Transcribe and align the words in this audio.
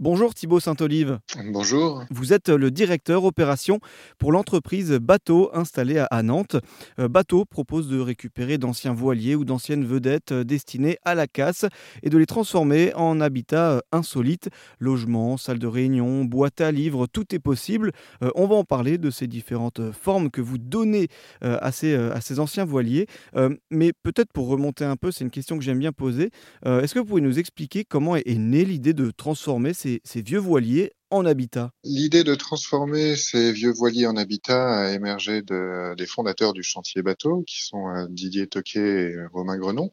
Bonjour 0.00 0.34
Thibaut 0.34 0.58
Saint-Olive. 0.58 1.20
Bonjour. 1.52 2.04
Vous 2.10 2.32
êtes 2.32 2.48
le 2.48 2.72
directeur 2.72 3.22
opération 3.22 3.78
pour 4.18 4.32
l'entreprise 4.32 4.90
Bateau 4.90 5.50
installée 5.54 6.04
à 6.10 6.22
Nantes. 6.24 6.56
Euh, 6.98 7.06
Bateau 7.06 7.44
propose 7.44 7.86
de 7.86 8.00
récupérer 8.00 8.58
d'anciens 8.58 8.92
voiliers 8.92 9.36
ou 9.36 9.44
d'anciennes 9.44 9.84
vedettes 9.84 10.32
euh, 10.32 10.42
destinées 10.42 10.98
à 11.04 11.14
la 11.14 11.28
casse 11.28 11.64
et 12.02 12.10
de 12.10 12.18
les 12.18 12.26
transformer 12.26 12.92
en 12.94 13.20
habitat 13.20 13.74
euh, 13.74 13.80
insolite. 13.92 14.48
Logement, 14.80 15.36
salle 15.36 15.60
de 15.60 15.68
réunion, 15.68 16.24
boîte 16.24 16.60
à 16.60 16.72
livres, 16.72 17.06
tout 17.06 17.32
est 17.32 17.38
possible. 17.38 17.92
On 18.34 18.48
va 18.48 18.56
en 18.56 18.64
parler 18.64 18.98
de 18.98 19.10
ces 19.10 19.28
différentes 19.28 19.92
formes 19.92 20.28
que 20.28 20.40
vous 20.40 20.58
donnez 20.58 21.06
à 21.40 21.70
ces, 21.70 21.94
à 21.94 22.20
ces 22.20 22.40
anciens 22.40 22.64
voiliers. 22.64 23.06
Mais 23.70 23.92
peut-être 23.92 24.32
pour 24.32 24.48
remonter 24.48 24.84
un 24.84 24.96
peu, 24.96 25.12
c'est 25.12 25.24
une 25.24 25.30
question 25.30 25.56
que 25.56 25.64
j'aime 25.64 25.78
bien 25.78 25.92
poser. 25.92 26.30
Est-ce 26.64 26.94
que 26.94 26.98
vous 26.98 27.04
pouvez 27.04 27.20
nous 27.20 27.38
expliquer 27.38 27.84
comment 27.84 28.16
est 28.16 28.38
née 28.38 28.64
l'idée 28.64 28.94
de 28.94 29.10
transformer 29.10 29.72
ces, 29.74 29.83
vieux 30.14 30.38
voiliers 30.38 30.92
en 31.10 31.24
habitat. 31.24 31.70
L'idée 31.84 32.24
de 32.24 32.34
transformer 32.34 33.16
ces 33.16 33.52
vieux 33.52 33.72
voiliers 33.72 34.06
en 34.06 34.16
habitat 34.16 34.80
a 34.80 34.92
émergé 34.92 35.42
des 35.42 36.06
fondateurs 36.06 36.52
du 36.52 36.62
chantier 36.62 37.02
bateau, 37.02 37.42
qui 37.46 37.62
sont 37.62 37.88
euh, 37.88 38.06
Didier 38.08 38.46
Toquet 38.46 39.12
et 39.12 39.16
Romain 39.32 39.58
Grenon, 39.58 39.92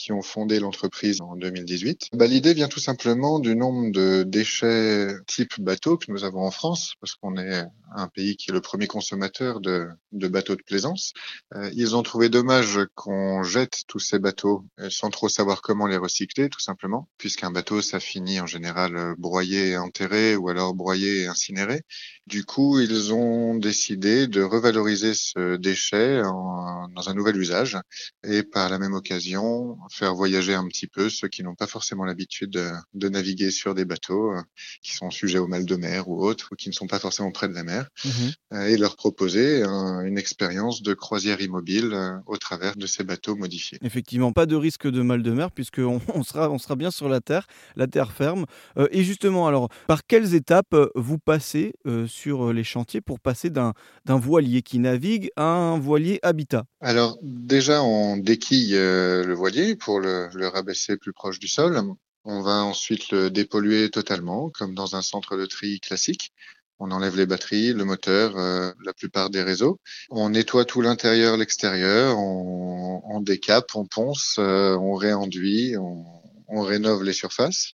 qui 0.00 0.12
ont 0.12 0.22
fondé 0.22 0.60
l'entreprise 0.60 1.20
en 1.20 1.36
2018. 1.36 2.08
Bah, 2.14 2.26
L'idée 2.26 2.54
vient 2.54 2.68
tout 2.68 2.80
simplement 2.80 3.38
du 3.38 3.54
nombre 3.54 3.92
de 3.92 4.22
déchets 4.22 5.14
type 5.26 5.60
bateau 5.60 5.98
que 5.98 6.10
nous 6.10 6.24
avons 6.24 6.46
en 6.46 6.50
France, 6.50 6.94
parce 7.00 7.14
qu'on 7.16 7.36
est 7.36 7.64
un 7.94 8.08
pays 8.08 8.36
qui 8.36 8.50
est 8.50 8.54
le 8.54 8.62
premier 8.62 8.86
consommateur 8.86 9.60
de, 9.60 9.88
de 10.12 10.28
bateaux 10.28 10.56
de 10.56 10.62
plaisance. 10.62 11.12
Euh, 11.54 11.70
ils 11.74 11.96
ont 11.96 12.02
trouvé 12.02 12.30
dommage 12.30 12.78
qu'on 12.94 13.42
jette 13.42 13.82
tous 13.88 13.98
ces 13.98 14.18
bateaux 14.18 14.64
euh, 14.78 14.88
sans 14.88 15.10
trop 15.10 15.28
savoir 15.28 15.60
comment 15.60 15.86
les 15.86 15.98
recycler, 15.98 16.48
tout 16.48 16.60
simplement, 16.60 17.08
puisqu'un 17.18 17.50
bateau, 17.50 17.82
ça 17.82 18.00
finit 18.00 18.40
en 18.40 18.46
général 18.46 19.14
broyé 19.18 19.70
et 19.70 19.76
enterré, 19.76 20.34
ou 20.34 20.48
alors 20.48 20.72
broyé 20.72 21.22
et 21.22 21.26
incinéré. 21.26 21.82
Du 22.26 22.44
coup, 22.44 22.80
ils 22.80 23.12
ont 23.12 23.56
décidé 23.56 24.28
de 24.28 24.42
revaloriser 24.42 25.14
ce 25.14 25.56
déchet 25.56 26.22
en, 26.22 26.88
dans 26.88 27.08
un 27.10 27.14
nouvel 27.14 27.36
usage, 27.36 27.76
et 28.24 28.42
par 28.42 28.70
la 28.70 28.78
même 28.78 28.94
occasion, 28.94 29.76
faire 29.90 30.14
voyager 30.14 30.54
un 30.54 30.66
petit 30.68 30.86
peu 30.86 31.10
ceux 31.10 31.28
qui 31.28 31.42
n'ont 31.42 31.54
pas 31.54 31.66
forcément 31.66 32.04
l'habitude 32.04 32.50
de, 32.50 32.70
de, 32.94 33.08
naviguer 33.08 33.50
sur 33.50 33.74
des 33.74 33.84
bateaux 33.84 34.32
euh, 34.32 34.42
qui 34.82 34.94
sont 34.94 35.10
sujets 35.10 35.38
au 35.38 35.46
mal 35.46 35.66
de 35.66 35.76
mer 35.76 36.08
ou 36.08 36.24
autres, 36.24 36.48
ou 36.52 36.54
qui 36.54 36.68
ne 36.68 36.74
sont 36.74 36.86
pas 36.86 36.98
forcément 36.98 37.32
près 37.32 37.48
de 37.48 37.54
la 37.54 37.64
mer, 37.64 37.88
mmh 38.04 38.08
euh, 38.52 38.66
et 38.66 38.76
leur 38.76 38.96
proposer 38.96 39.62
une 39.62 40.18
expérience 40.18 40.82
de 40.82 40.92
croisière 40.92 41.40
immobile 41.40 41.90
euh, 41.92 42.16
au 42.26 42.36
travers 42.36 42.76
de 42.76 42.86
ces 42.86 43.04
bateaux 43.04 43.36
modifiés. 43.36 43.78
Effectivement, 43.82 44.32
pas 44.32 44.46
de 44.46 44.56
risque 44.56 44.88
de 44.88 45.02
mal 45.02 45.22
de 45.22 45.30
mer 45.30 45.52
puisqu'on 45.52 46.00
on 46.14 46.24
sera, 46.24 46.50
on 46.50 46.58
sera 46.58 46.74
bien 46.74 46.90
sur 46.90 47.08
la 47.08 47.20
terre, 47.20 47.46
la 47.76 47.86
terre 47.86 48.12
ferme. 48.12 48.46
et 48.90 49.04
justement, 49.04 49.46
alors, 49.46 49.68
par 49.86 50.04
quelles 50.04 50.34
étapes 50.34 50.74
vous 50.94 51.18
passez 51.18 51.74
sur 52.06 52.52
les 52.52 52.64
chantiers 52.64 53.00
pour 53.00 53.20
passer 53.20 53.50
d'un 53.50 53.72
voilier 54.06 54.62
qui 54.62 54.78
navigue 54.78 55.30
à 55.36 55.44
un 55.44 55.78
voilier 55.78 56.18
habitat? 56.22 56.64
Alors, 56.80 57.18
déjà, 57.22 57.82
on 57.82 58.16
déquille 58.16 58.72
le 58.72 59.34
voilier 59.34 59.69
pour 59.76 60.00
le, 60.00 60.28
le 60.34 60.48
rabaisser 60.48 60.96
plus 60.96 61.12
proche 61.12 61.38
du 61.38 61.48
sol. 61.48 61.80
On 62.24 62.42
va 62.42 62.64
ensuite 62.64 63.10
le 63.12 63.30
dépolluer 63.30 63.90
totalement, 63.90 64.50
comme 64.50 64.74
dans 64.74 64.94
un 64.94 65.02
centre 65.02 65.36
de 65.36 65.46
tri 65.46 65.80
classique. 65.80 66.32
On 66.78 66.90
enlève 66.92 67.16
les 67.16 67.26
batteries, 67.26 67.74
le 67.74 67.84
moteur, 67.84 68.38
euh, 68.38 68.72
la 68.84 68.94
plupart 68.94 69.28
des 69.28 69.42
réseaux. 69.42 69.78
On 70.10 70.30
nettoie 70.30 70.64
tout 70.64 70.80
l'intérieur, 70.80 71.36
l'extérieur. 71.36 72.18
On, 72.18 73.02
on, 73.04 73.20
décape, 73.20 73.74
on 73.74 73.84
ponce, 73.84 74.36
euh, 74.38 74.76
on 74.76 74.94
réenduit, 74.94 75.76
on, 75.76 76.04
on 76.50 76.62
rénove 76.62 77.04
les 77.04 77.12
surfaces 77.12 77.72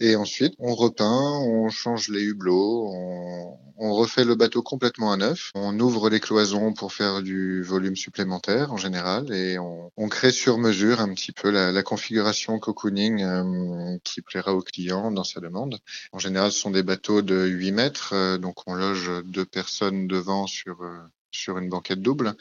et 0.00 0.16
ensuite 0.16 0.54
on 0.58 0.74
repeint, 0.74 1.38
on 1.38 1.68
change 1.70 2.08
les 2.08 2.22
hublots, 2.22 2.88
on, 2.92 3.58
on, 3.76 3.94
refait 3.94 4.24
le 4.24 4.34
bateau 4.34 4.62
complètement 4.62 5.12
à 5.12 5.16
neuf, 5.16 5.50
on 5.54 5.78
ouvre 5.78 6.10
les 6.10 6.20
cloisons 6.20 6.72
pour 6.72 6.92
faire 6.92 7.22
du 7.22 7.62
volume 7.62 7.96
supplémentaire 7.96 8.72
en 8.72 8.76
général 8.76 9.32
et 9.32 9.58
on, 9.58 9.90
on 9.96 10.08
crée 10.08 10.32
sur 10.32 10.58
mesure 10.58 11.00
un 11.00 11.12
petit 11.14 11.32
peu 11.32 11.50
la, 11.50 11.72
la 11.72 11.82
configuration 11.82 12.58
cocooning 12.58 13.22
euh, 13.22 13.98
qui 14.04 14.22
plaira 14.22 14.54
aux 14.54 14.62
clients 14.62 15.12
dans 15.12 15.24
sa 15.24 15.40
demande. 15.40 15.78
En 16.12 16.18
général, 16.18 16.52
ce 16.52 16.58
sont 16.58 16.70
des 16.70 16.82
bateaux 16.82 17.22
de 17.22 17.46
8 17.46 17.72
mètres, 17.72 18.12
euh, 18.14 18.38
donc 18.38 18.66
on 18.66 18.74
loge 18.74 19.10
deux 19.24 19.44
personnes 19.44 20.06
devant 20.06 20.46
sur 20.46 20.82
euh, 20.82 20.98
sur 21.32 21.58
une 21.58 21.68
banquette 21.68 22.02
double 22.02 22.34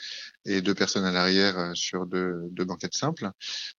et 0.45 0.61
deux 0.61 0.73
personnes 0.73 1.05
à 1.05 1.11
l'arrière 1.11 1.57
euh, 1.57 1.71
sur 1.73 2.05
deux, 2.05 2.49
banquettes 2.65 2.95
simples. 2.95 3.29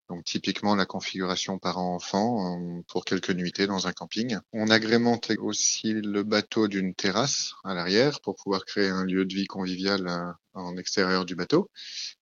Donc 0.09 0.25
typiquement 0.25 0.75
la 0.75 0.87
configuration 0.87 1.59
parent-enfant 1.59 2.59
euh, 2.59 2.83
pour 2.89 3.05
quelques 3.05 3.31
nuitées 3.31 3.67
dans 3.67 3.87
un 3.87 3.93
camping. 3.93 4.39
On 4.53 4.69
agrémente 4.69 5.33
aussi 5.39 5.93
le 5.93 6.23
bateau 6.23 6.69
d'une 6.69 6.95
terrasse 6.95 7.55
à 7.65 7.75
l'arrière 7.75 8.21
pour 8.21 8.37
pouvoir 8.37 8.65
créer 8.65 8.89
un 8.89 9.05
lieu 9.05 9.25
de 9.25 9.34
vie 9.34 9.47
convivial 9.47 10.06
euh, 10.06 10.33
en 10.55 10.77
extérieur 10.77 11.25
du 11.25 11.34
bateau. 11.34 11.71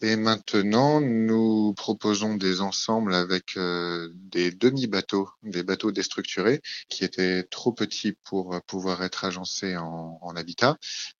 Et 0.00 0.14
maintenant, 0.14 1.00
nous 1.00 1.74
proposons 1.74 2.36
des 2.36 2.60
ensembles 2.60 3.12
avec 3.12 3.58
des 3.58 4.52
demi-bateaux, 4.52 5.28
des 5.42 5.64
bateaux 5.64 5.90
déstructurés 5.90 6.60
qui 6.88 7.04
étaient 7.04 7.42
trop 7.42 7.72
petits 7.72 8.12
pour 8.22 8.56
pouvoir 8.68 9.02
être 9.02 9.24
agencés 9.24 9.76
en, 9.76 10.32
habitat, 10.36 10.76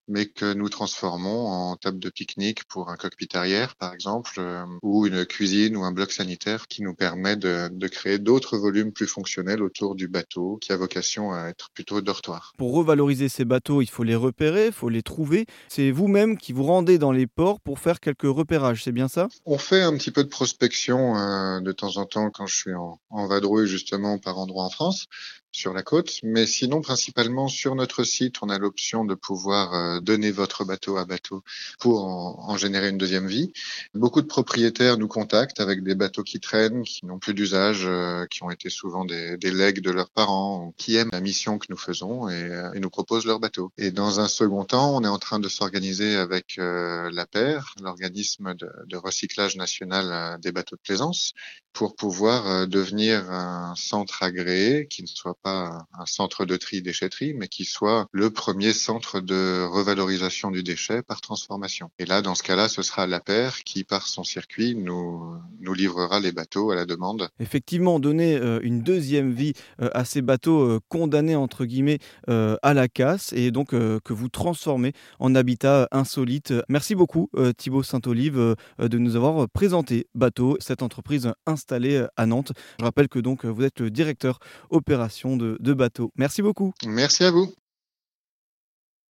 mais 0.07 0.27
que 0.27 0.53
nous 0.53 0.69
transformons 0.69 1.49
en 1.49 1.77
table 1.77 1.99
de 1.99 2.11
pique-nique 2.11 2.63
pour 2.69 2.91
un 2.91 2.97
cockpit 3.11 3.29
arrière, 3.35 3.75
par 3.77 3.93
exemple, 3.93 4.35
euh, 4.39 4.65
ou 4.83 5.07
une 5.07 5.25
cuisine 5.27 5.77
ou 5.77 5.83
un 5.83 5.93
bloc 5.93 6.13
sanitaire 6.13 6.67
qui 6.69 6.83
nous 6.83 6.95
permet 6.95 7.37
de, 7.37 7.69
de 7.71 7.89
créer 7.89 8.19
d'autres 8.19 8.57
volumes 8.57 8.93
plus 8.93 9.07
fonctionnels 9.07 9.63
autour 9.63 9.95
du 9.95 10.09
bateau 10.09 10.59
qui 10.61 10.73
a 10.73 10.77
vocation 10.77 11.33
à 11.33 11.49
être 11.49 11.71
plutôt 11.75 12.01
dortoir. 12.01 12.53
Pour 12.59 12.73
revaloriser 12.75 13.29
ces 13.29 13.45
bateaux, 13.45 13.83
il 13.83 13.89
faut 13.89 14.05
les 14.05 14.15
repérer, 14.15 14.67
il 14.67 14.73
faut 14.73 14.89
les 14.89 15.03
trouver. 15.03 15.47
C'est 15.69 15.91
vous-même 15.91 16.39
qui 16.39 16.53
vous 16.53 16.65
rendez 16.65 16.99
dans 16.99 17.13
les 17.13 17.27
ports 17.27 17.61
pour 17.61 17.79
faire 17.79 18.01
quelques 18.01 18.23
repérages, 18.23 18.85
c'est 18.85 18.93
bien 18.93 19.09
ça? 19.09 19.29
On 19.45 19.59
fait 19.59 19.83
un 19.83 19.97
petit 19.97 20.11
peu 20.11 20.23
de 20.23 20.29
prospection 20.29 21.17
euh, 21.17 21.61
de 21.61 21.73
temps 21.73 21.97
en 21.97 22.07
temps 22.07 22.31
quand 22.31 22.47
je 22.47 22.57
suis 22.57 22.75
en, 22.75 23.01
en 23.11 23.27
vadrouille 23.27 23.67
justement 23.67 24.19
par 24.19 24.39
endroit 24.39 24.65
en 24.65 24.71
France 24.71 25.07
sur 25.53 25.73
la 25.73 25.83
côte, 25.83 26.21
mais 26.23 26.47
sinon 26.47 26.81
principalement 26.81 27.49
sur 27.49 27.75
notre 27.75 28.05
site, 28.05 28.37
on 28.43 28.49
a 28.49 28.59
l'option 28.59 29.05
de 29.05 29.15
pouvoir 29.15 29.75
euh, 29.75 30.01
donner 30.01 30.31
votre 30.31 30.65
bateau 30.65 30.97
à 30.97 31.05
bateau 31.05 31.43
pour 31.81 32.05
en, 32.05 32.57
générer 32.57 32.91
une 32.91 32.99
deuxième 32.99 33.27
vie. 33.27 33.53
Beaucoup 33.95 34.21
de 34.21 34.27
propriétaires 34.27 34.99
nous 34.99 35.09
contactent 35.09 35.61
avec 35.61 35.83
des 35.83 35.95
bateaux 35.95 36.23
qui 36.23 36.41
traînent, 36.41 36.83
qui 36.83 37.05
n'ont 37.07 37.19
plus 37.19 37.35
d'usage, 37.35 37.83
euh, 37.85 38.27
qui 38.27 38.43
ont 38.43 38.51
été 38.51 38.71
souvent 38.71 39.05
des, 39.05 39.37
legs 39.43 39.81
de 39.81 39.91
leurs 39.91 40.11
parents, 40.11 40.73
qui 40.77 40.97
aiment 40.97 41.11
la 41.13 41.21
mission 41.21 41.59
que 41.59 41.67
nous 41.71 41.77
faisons 41.77 42.29
et, 42.29 42.35
euh, 42.35 42.73
et, 42.75 42.81
nous 42.81 42.91
proposent 42.91 43.27
leur 43.27 43.41
bateau. 43.41 43.73
Et 43.77 43.91
dans 43.91 44.21
un 44.21 44.29
second 44.29 44.65
temps, 44.65 44.97
on 44.97 45.03
est 45.03 45.09
en 45.09 45.19
train 45.19 45.41
de 45.41 45.49
s'organiser 45.49 46.17
avec 46.17 46.57
la 46.59 47.27
paire, 47.27 47.75
l'organisme 47.81 48.55
de, 48.55 48.97
recyclage 48.97 49.57
national 49.57 50.39
des 50.41 50.53
bateaux 50.53 50.77
de 50.77 50.81
plaisance, 50.83 51.33
pour 51.73 51.97
pouvoir 51.97 52.67
devenir 52.67 53.31
un 53.31 53.75
centre 53.77 54.23
agréé 54.23 54.87
qui 54.89 55.03
ne 55.03 55.07
soit 55.07 55.37
pas 55.43 55.87
un 55.99 56.07
centre 56.07 56.45
de 56.45 56.57
tri 56.57 56.83
déchetterie, 56.83 57.35
mais 57.35 57.49
qui 57.49 57.65
soit 57.65 58.07
le 58.13 58.31
premier 58.31 58.73
centre 58.73 59.21
de 59.21 59.65
revalorisation 59.65 60.51
du 60.51 60.63
déchet 60.63 61.03
par 61.03 61.21
transformation. 61.21 61.91
Et 61.99 62.07
là, 62.07 62.23
dans 62.23 62.35
ce 62.35 62.43
cas-là, 62.43 62.69
ce 62.69 62.83
sera 62.83 63.07
la 63.07 63.21
paire 63.21 63.63
qui, 63.65 63.85
par 63.85 64.07
son 64.07 64.25
circuit, 64.25 64.75
nous, 64.75 65.37
nous 65.61 65.75
livrera 65.75 66.21
les 66.21 66.33
bateaux 66.33 66.71
à 66.71 66.75
la 66.75 66.87
demande. 66.87 67.29
Effectivement, 67.39 68.01
donner 68.01 68.37
euh, 68.37 68.61
une 68.63 68.83
deuxième 68.83 69.33
vie 69.33 69.53
euh, 69.81 69.89
à 69.93 70.05
ces 70.05 70.23
bateaux 70.23 70.61
euh, 70.61 70.81
condamnés, 70.89 71.37
entre 71.37 71.65
guillemets, 71.65 71.99
à 72.27 72.75
la 72.75 72.89
casse, 72.89 73.33
et 73.33 73.51
donc 73.51 73.71
que 73.71 74.13
vous 74.13 74.29
transformez 74.29 74.93
en 75.19 75.35
habitat 75.35 75.89
insolite. 75.91 76.53
Merci 76.69 76.95
beaucoup, 76.95 77.29
Thibaut 77.57 77.83
Saint-Olive, 77.83 78.57
de 78.79 78.99
nous 78.99 79.17
avoir 79.17 79.49
présenté 79.49 80.07
Bateau, 80.15 80.57
cette 80.61 80.83
entreprise 80.83 81.33
installée 81.61 82.07
à 82.17 82.27
Nantes. 82.27 82.53
Je 82.79 82.85
rappelle 82.85 83.09
que 83.09 83.19
donc 83.19 83.45
vous 83.45 83.63
êtes 83.63 83.81
le 83.81 83.91
directeur 83.91 84.39
opération 84.71 85.37
de, 85.37 85.75
bateaux. 85.75 86.13
Merci 86.17 86.43
beaucoup. 86.43 86.73
Merci 86.87 87.25
à 87.25 87.31
vous. 87.31 87.53